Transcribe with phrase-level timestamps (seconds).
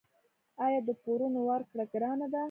[0.65, 2.39] آیا د پورونو ورکړه ګرانه ده؟